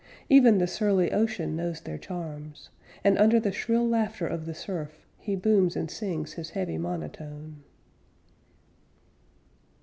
[0.29, 2.71] Even the surly ocean knows their charms,
[3.03, 7.57] And under the shrill laughter of the surf, He booms and sings his heavy monotone.